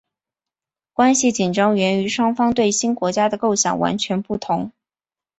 [0.93, 4.71] 关系的紧张源于双方对新国家的构想完全不同。